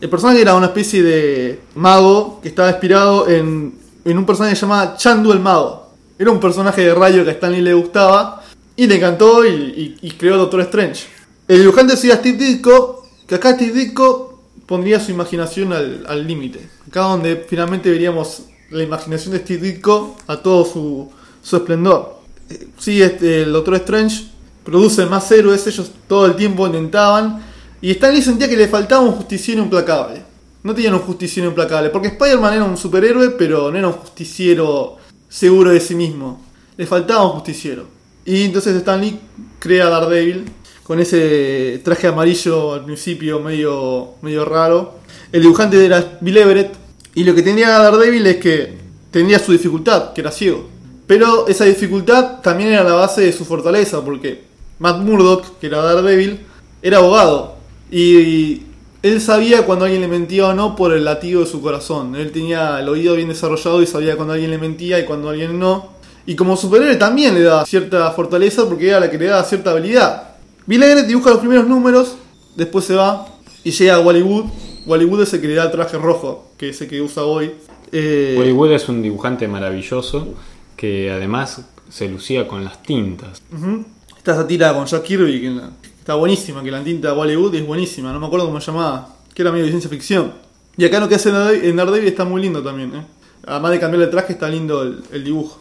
[0.00, 5.32] El personaje era una especie de mago que estaba inspirado en, un personaje llamado Chandu
[5.32, 5.92] el Mago.
[6.18, 8.42] Era un personaje de rayo que a Stanley le gustaba
[8.74, 11.04] y le encantó y, y- creó Doctor Strange.
[11.46, 16.68] El dibujante sería Steve Ditko, que acá Steve Ditko pondría su imaginación al límite.
[16.88, 21.10] Acá donde finalmente veríamos la imaginación de Steve Ditko a todo su,
[21.42, 22.18] su esplendor.
[22.50, 24.31] Eh, Sí, este, el Doctor Strange
[24.64, 27.42] produce más héroes, ellos todo el tiempo intentaban.
[27.80, 30.22] Y Stanley sentía que le faltaba un justiciero implacable.
[30.62, 34.96] No tenían un justiciero implacable, porque Spider-Man era un superhéroe, pero no era un justiciero
[35.28, 36.40] seguro de sí mismo.
[36.76, 37.86] Le faltaba un justiciero.
[38.24, 39.18] Y entonces Stanley
[39.58, 40.44] crea a Daredevil
[40.84, 44.98] con ese traje amarillo al principio medio, medio raro.
[45.32, 46.74] El dibujante era Bill Everett.
[47.14, 48.78] Y lo que tenía Daredevil es que
[49.10, 50.68] tenía su dificultad, que era ciego.
[51.06, 54.51] Pero esa dificultad también era la base de su fortaleza, porque
[54.82, 56.40] Matt Murdock, que era Daredevil,
[56.82, 57.54] era abogado.
[57.88, 58.62] Y
[59.02, 62.16] él sabía cuando alguien le mentía o no por el latido de su corazón.
[62.16, 65.56] Él tenía el oído bien desarrollado y sabía cuando alguien le mentía y cuando alguien
[65.60, 65.90] no.
[66.26, 69.70] Y como superhéroe también le daba cierta fortaleza porque era la que le daba cierta
[69.70, 70.30] habilidad.
[70.66, 72.16] Bill dibuja los primeros números,
[72.56, 73.28] después se va
[73.62, 74.46] y llega a Wallywood.
[74.86, 77.52] Wallywood es el que le da el traje rojo, que es el que usa hoy.
[77.92, 80.34] Eh, Hollywood es un dibujante maravilloso
[80.76, 83.42] que además se lucía con las tintas.
[83.52, 83.84] Ujú.
[84.22, 85.60] Esta sátira con Jack Kirby, que
[85.98, 89.16] está buenísima, que la tinta de Bollywood es buenísima, no me acuerdo cómo se llamaba,
[89.34, 90.32] que era medio de ciencia ficción.
[90.76, 93.04] Y acá lo que hace en Daredevil- está muy lindo también, ¿eh?
[93.44, 95.58] Además de cambiar el traje, está lindo el, el dibujo.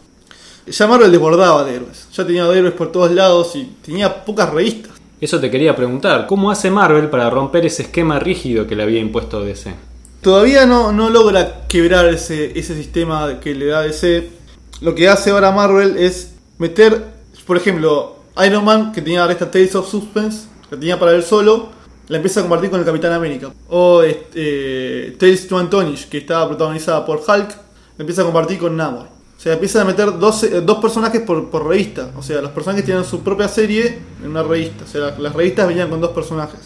[0.67, 4.51] Ya Marvel desbordaba de héroes, ya tenía de héroes por todos lados y tenía pocas
[4.51, 4.91] revistas.
[5.19, 8.99] Eso te quería preguntar, ¿cómo hace Marvel para romper ese esquema rígido que le había
[8.99, 9.73] impuesto DC?
[10.21, 14.29] Todavía no, no logra quebrar ese, ese sistema que le da DC.
[14.81, 17.05] Lo que hace ahora Marvel es meter,
[17.47, 21.69] por ejemplo, Iron Man, que tenía esta Tales of Suspense, que tenía para él solo,
[22.07, 23.51] la empieza a compartir con el Capitán América.
[23.69, 27.49] O este, eh, Tales to Antonish, que estaba protagonizada por Hulk,
[27.97, 29.07] la empieza a compartir con Namor.
[29.41, 32.11] O sea, empieza a meter dos, eh, dos personajes por, por revista.
[32.15, 34.83] O sea, los personajes tienen su propia serie en una revista.
[34.83, 36.59] O sea, las, revistas venían con dos personajes.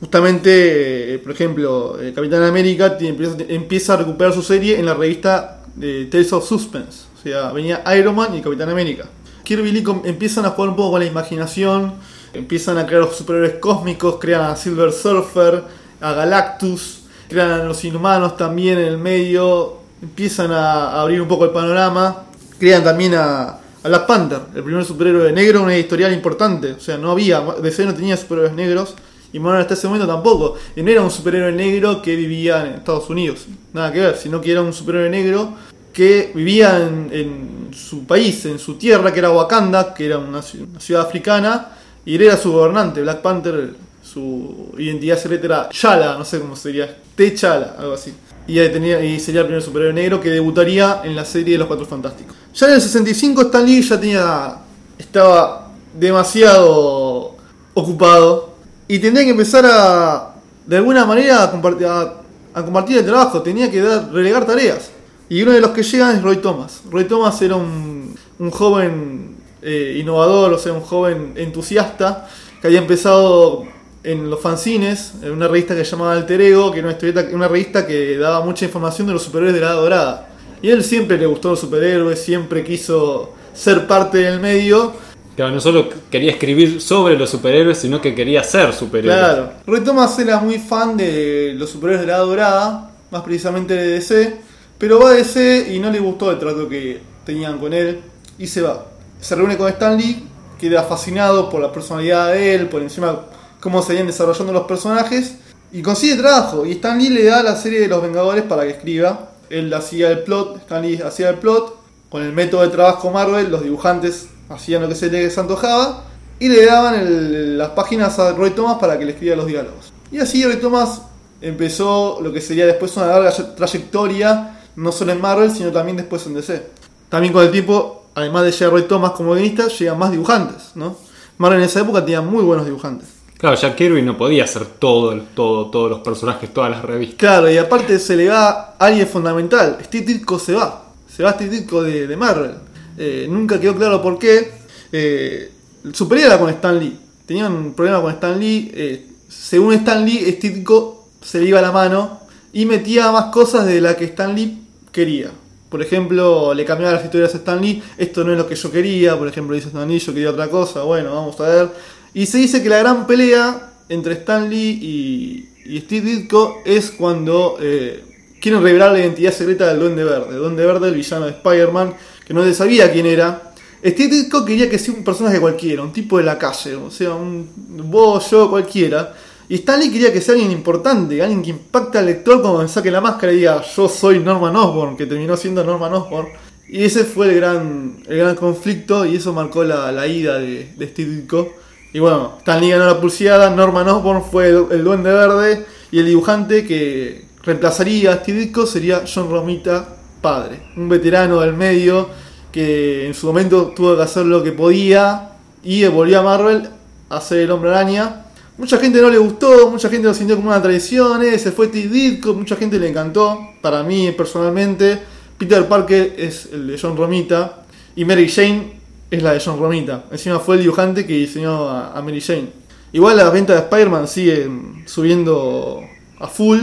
[0.00, 5.62] Justamente, eh, por ejemplo, eh, Capitán América empieza, a recuperar su serie en la revista
[5.76, 7.04] de Tales of Suspense.
[7.16, 9.08] O sea, venía Iron Man y Capitán América.
[9.48, 11.94] Kirby Lee empiezan a jugar un poco con la imaginación,
[12.34, 15.64] empiezan a crear los superhéroes cósmicos, crean a Silver Surfer,
[16.02, 21.46] a Galactus, crean a los inhumanos también en el medio, empiezan a abrir un poco
[21.46, 22.24] el panorama,
[22.58, 26.72] crean también a, a Black Panther, el primer superhéroe negro, una editorial importante.
[26.72, 28.96] O sea, no había, DC no tenía superhéroes negros
[29.32, 30.56] y Marvel hasta ese momento tampoco.
[30.76, 34.42] Y no era un superhéroe negro que vivía en Estados Unidos, nada que ver, sino
[34.42, 35.54] que era un superhéroe negro
[35.94, 40.40] que vivía en, en su país, en su tierra, que era Wakanda, que era una,
[40.40, 41.68] ci- una ciudad africana,
[42.04, 46.56] y él era su gobernante, Black Panther, su identidad secreta era Yala, no sé cómo
[46.56, 48.14] sería, T'Challa, algo así.
[48.46, 51.66] Y, tenía, y sería el primer superhéroe negro que debutaría en la serie de los
[51.68, 52.34] Cuatro Fantásticos.
[52.54, 54.56] Ya en el 65 Stan Lee ya tenía,
[54.96, 57.36] estaba demasiado
[57.74, 58.54] ocupado
[58.86, 60.34] y tendría que empezar a,
[60.66, 62.14] de alguna manera, a compartir, a,
[62.54, 64.90] a compartir el trabajo, tenía que dar, relegar tareas.
[65.28, 66.82] Y uno de los que llegan es Roy Thomas.
[66.90, 72.28] Roy Thomas era un, un joven eh, innovador, o sea, un joven entusiasta
[72.60, 73.64] que había empezado
[74.04, 77.48] en los fanzines, en una revista que se llamaba Alter Ego, que era una, una
[77.48, 80.28] revista que daba mucha información de los superhéroes de la Edad Dorada.
[80.62, 84.92] Y a él siempre le gustó los superhéroes, siempre quiso ser parte del medio.
[85.36, 89.16] Claro, no solo quería escribir sobre los superhéroes, sino que quería ser superhéroe.
[89.16, 89.52] Claro.
[89.66, 93.88] Roy Thomas era muy fan de los superhéroes de la Edad Dorada, más precisamente de
[93.90, 94.40] DC,
[94.78, 98.00] pero va a DC y no le gustó el trato que tenían con él
[98.38, 98.86] y se va.
[99.20, 100.26] Se reúne con Stan Lee,
[100.58, 103.22] queda fascinado por la personalidad de él, por encima
[103.60, 105.34] cómo se iban desarrollando los personajes
[105.72, 106.64] y consigue trabajo.
[106.64, 109.30] Y Stan Lee le da la serie de los Vengadores para que escriba.
[109.50, 111.76] Él hacía el plot, Stan Lee hacía el plot.
[112.08, 116.04] Con el método de trabajo Marvel, los dibujantes hacían lo que se les antojaba.
[116.40, 119.92] y le daban las páginas a Roy Thomas para que le escribiera los diálogos.
[120.12, 121.02] Y así Roy Thomas
[121.40, 126.24] empezó lo que sería después una larga trayectoria, no solo en Marvel, sino también después
[126.26, 126.62] en DC.
[127.08, 130.96] También con el tiempo, además de Roy Thomas como guionista, llegan más dibujantes, ¿no?
[131.38, 133.08] Marvel en esa época tenía muy buenos dibujantes.
[133.38, 137.18] Claro, Jack Kirby no podía hacer todo, todo, todos los personajes, todas las revistas.
[137.18, 139.78] Claro, y aparte se le va a alguien fundamental.
[139.84, 140.84] Steve Ditko se va.
[141.08, 142.54] Se va Steve Ditko de, de Marvel.
[142.96, 144.52] Eh, nunca quedó claro por qué.
[144.92, 145.52] Eh,
[145.92, 146.98] su pelea era con Stan Lee.
[147.26, 148.70] Tenían un problema con Stan Lee.
[148.74, 152.20] eh, según Stan Lee, Steve Ditko se le iba la mano
[152.52, 155.30] y metía más cosas de la que Stan Lee quería.
[155.68, 157.82] Por ejemplo, le cambiaba las historias a Stan Lee.
[157.98, 159.18] Esto no es lo que yo quería.
[159.18, 160.82] Por ejemplo, dice Stan Lee, yo quería otra cosa.
[160.82, 161.68] Bueno, vamos a ver.
[162.14, 166.90] Y se dice que la gran pelea entre Stan Lee y, y Steve Ditko es
[166.90, 168.02] cuando eh,
[168.40, 170.34] quieren revelar la identidad secreta del Duende Verde.
[170.34, 171.94] El Duende Verde, el villano de Spider-Man,
[172.26, 173.52] que no se sabía quién era.
[173.84, 177.14] Steve Ditko quería que sea un personaje cualquiera, un tipo de la calle, o sea,
[177.14, 177.48] un
[177.90, 179.14] vos, yo, cualquiera.
[179.48, 182.68] Y Stan Lee quería que sea alguien importante, alguien que impacte al lector cuando me
[182.68, 186.28] saque la máscara y diga, yo soy Norman Osborn, que terminó siendo Norman Osborn.
[186.68, 190.74] Y ese fue el gran, el gran conflicto y eso marcó la, la ida de,
[190.76, 191.54] de Ditko.
[191.94, 196.06] Y bueno, Stan Lee ganó la pulseada, Norman Osborn fue el, Duende Verde y el
[196.06, 202.10] dibujante que reemplazaría a Steve Ditko sería John Romita padre, un veterano del medio
[202.52, 205.30] que en su momento tuvo que hacer lo que podía
[205.62, 206.68] y volvió a Marvel
[207.08, 208.26] a ser el hombre araña.
[208.58, 211.68] Mucha gente no le gustó, mucha gente lo sintió como una traición, eh, se fue
[211.68, 213.50] Steve Ditko, mucha gente le encantó.
[213.60, 214.98] Para mí personalmente,
[215.38, 217.62] Peter Parker es el de John Romita
[217.94, 218.80] y Mary Jane
[219.12, 220.06] es la de John Romita.
[220.10, 222.48] Encima fue el dibujante que diseñó a, a Mary Jane.
[222.92, 225.80] Igual las ventas de Spider-Man siguen subiendo
[226.18, 226.58] a full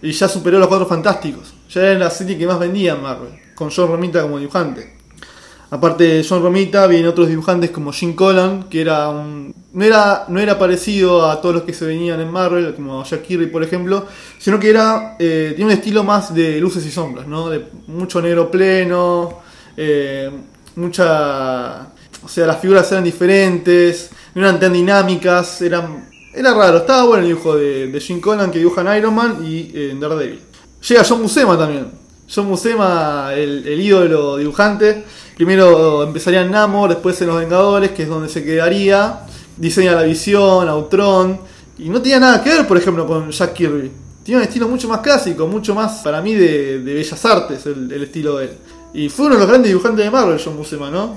[0.00, 1.52] y ya superó los Cuatro Fantásticos.
[1.68, 4.94] Ya era la serie que más vendía en Marvel, con John Romita como dibujante.
[5.74, 10.38] Aparte de John Romita, vienen otros dibujantes como Jim Collan, que era no, era, no
[10.38, 14.06] era parecido a todos los que se venían en Marvel, como Jack Kirby, por ejemplo,
[14.38, 17.50] sino que era eh, tiene un estilo más de luces y sombras, ¿no?
[17.50, 19.40] De mucho negro pleno,
[19.76, 20.30] eh,
[20.76, 21.88] mucha.
[22.22, 26.08] O sea, las figuras eran diferentes, no eran tan dinámicas, eran.
[26.32, 29.44] Era raro, estaba bueno el dibujo de, de Jim Collan que dibuja en Iron Man
[29.44, 30.38] y eh, en Daredevil.
[30.88, 31.88] Llega John Buscema también.
[32.32, 35.04] John Buscema, el, el ídolo dibujante.
[35.36, 39.20] Primero empezaría en Namor, después en Los Vengadores, que es donde se quedaría.
[39.56, 41.38] Diseña la visión, a Ultron.
[41.78, 43.90] Y no tenía nada que ver, por ejemplo, con Jack Kirby.
[44.22, 47.90] Tiene un estilo mucho más clásico, mucho más para mí de, de bellas artes el,
[47.92, 48.50] el estilo de él.
[48.94, 51.16] Y fue uno de los grandes dibujantes de Marvel, John Buscema, ¿no?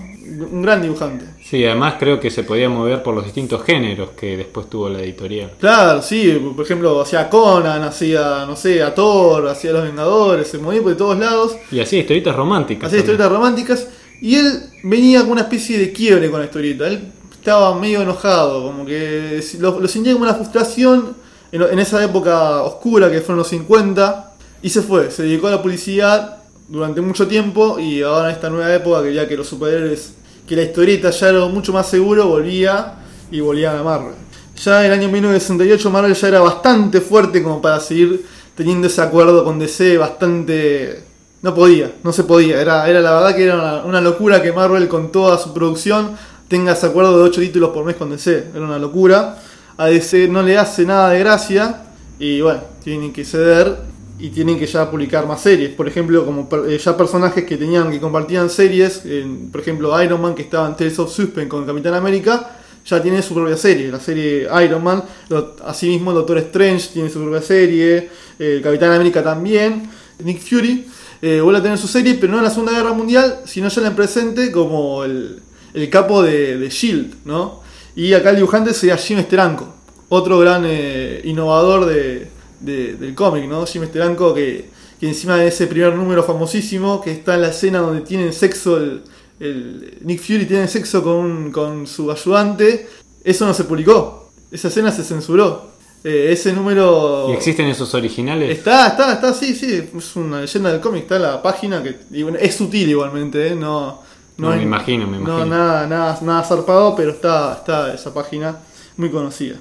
[0.51, 1.25] Un gran dibujante.
[1.41, 4.99] Sí, además creo que se podía mover por los distintos géneros que después tuvo la
[4.99, 5.51] editorial.
[5.59, 10.57] Claro, sí, por ejemplo, hacía Conan, hacía, no sé, a Thor, hacía Los Vengadores, se
[10.57, 11.55] movía por todos lados.
[11.71, 12.87] Y así, historietas románticas.
[12.87, 13.87] hacía historietas románticas
[14.21, 16.87] y él venía con una especie de quiebre con la historieta.
[16.87, 21.15] Él estaba medio enojado, como que lo, lo sentía como una frustración
[21.51, 25.51] en, en esa época oscura que fueron los 50 y se fue, se dedicó a
[25.51, 29.47] la publicidad durante mucho tiempo y ahora en esta nueva época que ya que los
[29.47, 30.13] superhéroes,
[30.47, 32.95] que la historieta ya era mucho más seguro, volvía
[33.31, 34.15] y volvía a Marvel.
[34.63, 38.25] Ya en el año 1968 Marvel ya era bastante fuerte como para seguir
[38.55, 41.03] teniendo ese acuerdo con DC bastante
[41.41, 42.59] no podía, no se podía.
[42.61, 46.11] Era, era la verdad que era una, una locura que Marvel con toda su producción
[46.47, 48.47] tenga ese acuerdo de 8 títulos por mes con DC.
[48.55, 49.37] Era una locura.
[49.77, 51.83] A DC no le hace nada de gracia.
[52.19, 53.75] Y bueno, tienen que ceder
[54.19, 55.69] y tienen que ya publicar más series.
[55.75, 59.03] Por ejemplo, como eh, ya personajes que tenían que compartían series.
[59.51, 62.53] por ejemplo, Iron Man que estaba en Tales of Suspense con Capitán América.
[62.85, 65.03] Ya tiene su propia serie, la serie Iron Man.
[65.29, 68.09] Lo- asimismo, Doctor Strange tiene su propia serie.
[68.39, 69.87] eh, Capitán América también.
[70.23, 70.87] Nick Fury
[71.21, 73.81] eh, vuelve a tener su serie, pero no en la Segunda Guerra Mundial, sino ya
[73.81, 75.39] en el presente como el,
[75.73, 77.61] el capo de, de Shield, ¿no?
[77.95, 79.73] Y acá el dibujante sería Jim Steranko,
[80.09, 82.27] otro gran eh, innovador de,
[82.59, 83.65] de- del cómic, ¿no?
[83.65, 87.79] Jim Steranko que, que encima de ese primer número famosísimo, que está en la escena
[87.79, 89.01] donde tienen sexo, el,
[89.39, 92.87] el- Nick Fury tiene sexo con, con su ayudante,
[93.23, 95.75] eso no se publicó, esa escena se censuró.
[96.03, 97.27] Eh, ese número...
[97.29, 98.57] ¿Y existen esos originales?
[98.57, 102.37] Está, está, está, sí, sí, es una leyenda del cómic, está la página que bueno,
[102.39, 103.55] es sutil igualmente, ¿eh?
[103.55, 104.01] no,
[104.37, 105.45] No, me imagino, me no, imagino.
[105.47, 108.59] nada, nada, nada zarpado, pero está, está esa página
[108.95, 109.55] muy conocida.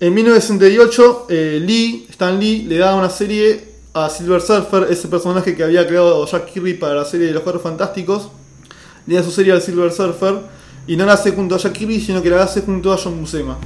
[0.00, 5.54] En 1968, eh, Lee, Stan Lee, le da una serie a Silver Surfer, ese personaje
[5.56, 8.28] que había creado Jack Kirby para la serie de los Cuatro Fantásticos.
[9.06, 10.34] Le da su serie al Silver Surfer
[10.86, 13.18] y no la hace junto a Jack Kirby, sino que la hace junto a John
[13.20, 13.56] Buscema.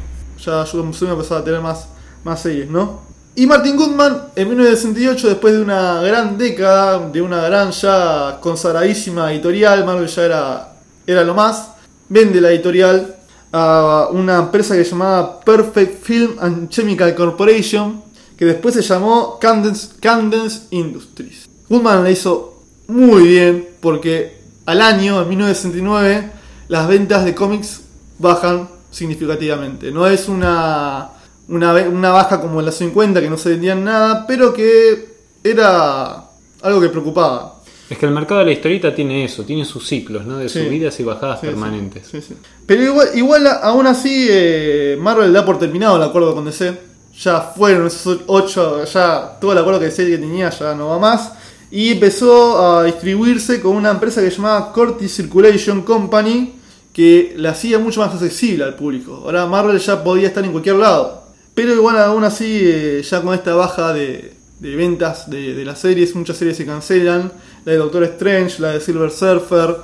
[0.44, 1.86] Ya Buscema empezaba a tener más,
[2.24, 3.00] más series, ¿no?
[3.34, 9.32] Y Martin Goodman, en 1968, después de una gran década, de una gran ya consagradísima
[9.32, 10.72] editorial, Marvel ya era,
[11.06, 11.68] era lo más,
[12.08, 13.16] vende la editorial
[13.52, 18.02] a una empresa que se llamaba Perfect Film and Chemical Corporation,
[18.36, 21.48] que después se llamó Candence, Candence Industries.
[21.68, 26.30] Goodman la hizo muy bien porque al año, en 1969,
[26.68, 27.80] las ventas de cómics
[28.18, 29.90] bajan significativamente.
[29.90, 31.08] No es una,
[31.48, 35.08] una, una baja como en los 50 que no se vendían nada, pero que
[35.42, 36.24] era
[36.62, 37.56] algo que preocupaba.
[37.88, 40.38] Es que el mercado de la historieta tiene eso, tiene sus ciclos, ¿no?
[40.38, 40.64] De Sí.
[40.64, 42.06] subidas y bajadas Sí, permanentes.
[42.06, 42.22] sí.
[42.64, 46.88] Pero igual, igual aún así, eh, Marvel da por terminado el acuerdo con DC.
[47.20, 50.98] Ya fueron esos ocho, ya todo el acuerdo que DC que tenía ya no va
[51.00, 51.32] más.
[51.72, 56.54] Y empezó a distribuirse con una empresa que se llamaba Corti Circulation Company,
[57.00, 59.22] que la hacía mucho más accesible al público.
[59.24, 61.22] Ahora Marvel ya podía estar en cualquier lado.
[61.54, 66.36] Pero igual aún así, eh, ya con esta baja de, ventas de, las series, muchas
[66.36, 67.32] series se cancelan.
[67.64, 69.76] La de Doctor Strange, la de Silver Surfer.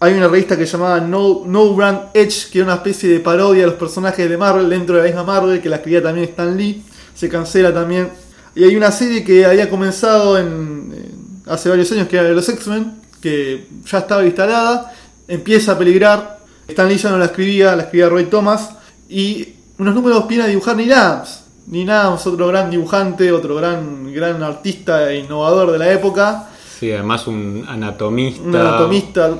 [0.00, 3.60] Hay una revista que llamaba No, no Brand Edge, que era una especie de parodia
[3.64, 6.56] de los personajes de Marvel dentro de la misma Marvel, que la escribía también Stan
[6.56, 6.82] Lee.
[7.14, 8.08] Se cancela también.
[8.54, 12.34] Y hay una serie que había comenzado en, en- hace varios años, que era de
[12.34, 14.94] los X-Men, que ya estaba instalada.
[15.28, 16.33] Empieza a peligrar.
[16.68, 18.70] Stan Lee ya no la escribía, la escribía Roy Thomas.
[19.08, 21.44] Y unos números viene a dibujar Neil Adams.
[21.66, 26.48] Neil Adams, otro gran dibujante, otro gran, gran artista e innovador de la época.
[26.78, 28.42] Sí, además un anatomista.
[28.42, 29.30] Un anatomista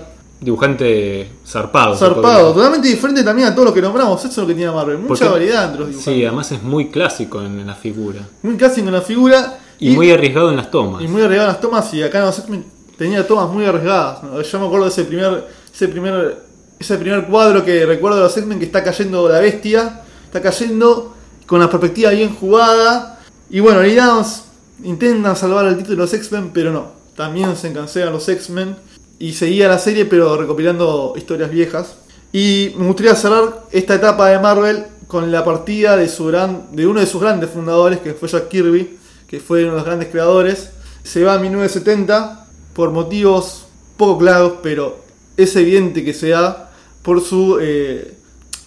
[0.44, 1.96] Dibujante zarpado.
[1.96, 4.20] zarpado, totalmente diferente también a todo lo que nombramos.
[4.20, 4.98] Eso es lo que tiene Marvel.
[4.98, 6.14] Mucha variedad entre los dibujantes.
[6.14, 8.20] Sí, además es muy clásico en, en la figura.
[8.42, 9.58] Muy clásico en la figura.
[9.78, 11.02] Y, muy arriesgado en las tomas.
[11.02, 11.94] y muy arriesgado en las tomas.
[11.94, 12.64] Y acá X-Men
[12.98, 14.22] tenía tomas muy arriesgadas.
[14.22, 14.40] ¿no?
[14.40, 16.36] Yo me acuerdo de ese primer, ese primer,
[16.78, 20.02] ese primer cuadro que recuerdo de los X-Men que está cayendo la bestia.
[20.24, 21.14] Está cayendo
[21.46, 23.20] con la perspectiva bien jugada.
[23.50, 24.44] Y bueno, digamos,
[24.82, 26.92] intentan salvar el título de los X-Men, pero no.
[27.16, 28.76] También se cancelan los X-Men.
[29.18, 31.96] Y seguía la serie, pero recopilando historias viejas.
[32.32, 36.86] Y me gustaría cerrar esta etapa de Marvel con la partida de, su gran, de
[36.86, 40.08] uno de sus grandes fundadores, que fue Jack Kirby, que fue uno de los grandes
[40.08, 40.70] creadores.
[41.04, 45.03] Se va en 1970 por motivos poco claros, pero
[45.36, 46.70] es evidente que se da
[47.02, 47.58] por su...
[47.60, 48.14] eh,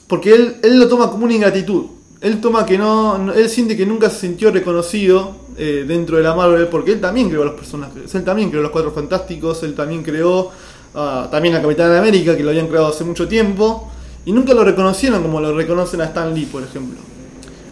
[0.08, 1.86] porque él, él lo toma como una ingratitud.
[2.22, 6.34] Él toma que no, él siente que nunca se sintió reconocido eh, dentro de la
[6.34, 8.14] Marvel, porque él también creó a los personajes.
[8.16, 10.52] Él también creó los Cuatro Fantásticos, él también creó
[10.96, 13.92] ah, también a Capitán América, que lo habían creado hace mucho tiempo,
[14.26, 16.98] y nunca lo reconocieron como lo reconocen a Stan Lee, por ejemplo.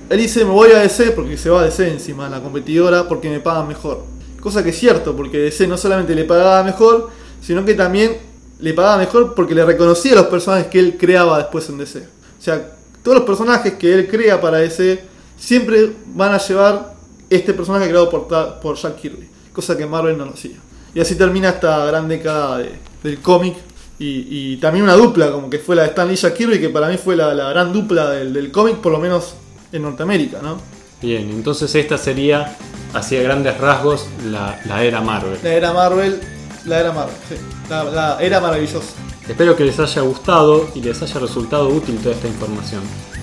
[0.10, 3.29] Él dice, me voy a DC porque se va a DC encima, la competidora, porque
[3.29, 4.03] me pagan mejor.
[4.39, 7.10] Cosa que es cierto, porque DC no solamente le pagaba mejor,
[7.41, 8.17] sino que también
[8.65, 11.99] le pagaba mejor porque le reconocía los personajes que él creaba después en DC.
[11.99, 12.71] O sea,
[13.04, 15.04] todos los personajes que él crea para DC
[15.38, 16.95] siempre van a llevar
[17.30, 18.28] este personaje creado por,
[18.60, 19.30] por Jack Kirby.
[19.54, 20.58] Cosa que Marvel no lo hacía.
[20.95, 22.71] Y así termina esta gran década de-
[23.04, 23.56] del cómic.
[23.99, 26.60] Y, y también una dupla, como que fue la de Stan Lee y Jack Kirby,
[26.60, 29.36] que para mí fue la, la gran dupla del, del cómic, por lo menos
[29.71, 30.58] en Norteamérica, ¿no?
[31.01, 32.58] Bien, entonces esta sería,
[32.93, 35.38] hacia grandes rasgos, la, la era Marvel.
[35.43, 36.19] La era Marvel,
[36.65, 38.93] la era maravillosa.
[39.28, 42.82] Espero que les haya gustado y les haya resultado útil toda esta información.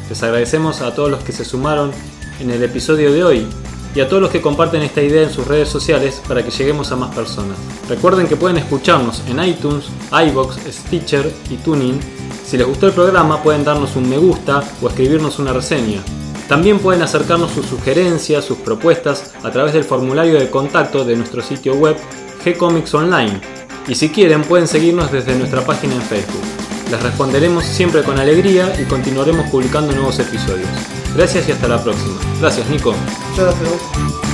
[0.08, 1.92] Les agradecemos a todos los que se sumaron
[2.40, 3.46] en el episodio de hoy
[3.94, 6.90] y a todos los que comparten esta idea en sus redes sociales para que lleguemos
[6.92, 7.56] a más personas.
[7.88, 12.00] Recuerden que pueden escucharnos en iTunes, iBox, Stitcher y Tuning.
[12.44, 16.02] Si les gustó el programa pueden darnos un me gusta o escribirnos una reseña.
[16.48, 21.42] También pueden acercarnos sus sugerencias, sus propuestas a través del formulario de contacto de nuestro
[21.42, 21.96] sitio web
[22.44, 23.40] Gcomics Online.
[23.88, 26.42] Y si quieren pueden seguirnos desde nuestra página en Facebook.
[26.90, 30.68] Les responderemos siempre con alegría y continuaremos publicando nuevos episodios.
[31.16, 32.18] Gracias y hasta la próxima.
[32.40, 32.94] Gracias Nico.
[33.36, 34.31] Gracias.